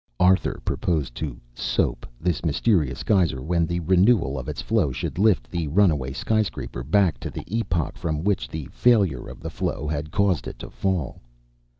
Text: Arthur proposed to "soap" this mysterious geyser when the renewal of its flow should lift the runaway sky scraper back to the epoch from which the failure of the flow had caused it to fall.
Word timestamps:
Arthur 0.19 0.59
proposed 0.65 1.13
to 1.13 1.39
"soap" 1.53 2.07
this 2.19 2.43
mysterious 2.43 3.03
geyser 3.03 3.39
when 3.39 3.67
the 3.67 3.79
renewal 3.81 4.39
of 4.39 4.49
its 4.49 4.59
flow 4.59 4.91
should 4.91 5.19
lift 5.19 5.51
the 5.51 5.67
runaway 5.67 6.11
sky 6.11 6.41
scraper 6.41 6.81
back 6.83 7.19
to 7.19 7.29
the 7.29 7.43
epoch 7.55 7.99
from 7.99 8.23
which 8.23 8.47
the 8.49 8.65
failure 8.71 9.27
of 9.27 9.41
the 9.41 9.51
flow 9.51 9.87
had 9.87 10.09
caused 10.09 10.47
it 10.47 10.57
to 10.57 10.71
fall. 10.71 11.21